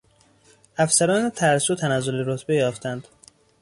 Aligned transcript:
افسران 0.77 1.29
ترسو 1.29 1.75
تنزل 1.75 2.15
رتبه 2.15 2.55
یافتند. 2.55 3.07